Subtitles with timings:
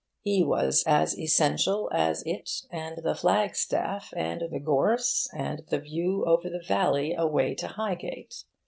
[0.23, 5.77] He was as essential as it and the flag staff and the gorse and the
[5.77, 8.45] view over the valley away to Highgate.